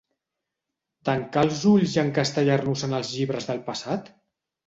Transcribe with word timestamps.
¿Tancar 1.09 1.43
els 1.47 1.59
ulls 1.73 1.93
i 1.97 2.01
encastellar-nos 2.03 2.87
en 2.87 2.97
els 3.01 3.13
llibres 3.19 3.47
del 3.51 3.61
passat? 3.71 4.13